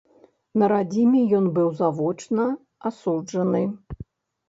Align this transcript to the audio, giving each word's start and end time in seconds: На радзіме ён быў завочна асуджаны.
На 0.61 0.69
радзіме 0.73 1.21
ён 1.41 1.45
быў 1.59 1.69
завочна 1.83 2.49
асуджаны. 2.93 3.67